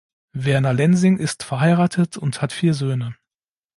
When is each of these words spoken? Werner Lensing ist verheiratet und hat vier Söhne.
Werner 0.33 0.73
Lensing 0.73 1.17
ist 1.19 1.43
verheiratet 1.43 2.17
und 2.17 2.41
hat 2.41 2.53
vier 2.53 2.73
Söhne. 2.73 3.15